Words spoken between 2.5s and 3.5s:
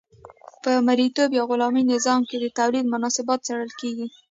تولید مناسبات